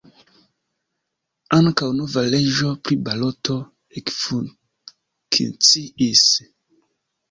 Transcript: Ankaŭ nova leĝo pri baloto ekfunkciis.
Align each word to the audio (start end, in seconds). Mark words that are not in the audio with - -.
Ankaŭ 1.57 1.89
nova 1.99 2.25
leĝo 2.31 2.73
pri 2.89 2.99
baloto 3.11 3.61
ekfunkciis. 4.05 6.29